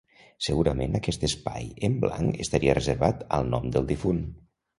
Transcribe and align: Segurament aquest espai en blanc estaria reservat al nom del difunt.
Segurament 0.43 0.95
aquest 0.99 1.25
espai 1.27 1.67
en 1.89 1.99
blanc 2.07 2.41
estaria 2.47 2.75
reservat 2.79 3.23
al 3.39 3.53
nom 3.53 3.71
del 3.79 3.87
difunt. 3.95 4.25